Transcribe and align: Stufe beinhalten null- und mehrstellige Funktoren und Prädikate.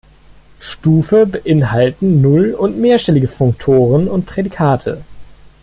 Stufe 0.59 1.27
beinhalten 1.27 2.21
null- 2.23 2.55
und 2.55 2.75
mehrstellige 2.79 3.27
Funktoren 3.27 4.07
und 4.07 4.25
Prädikate. 4.25 5.03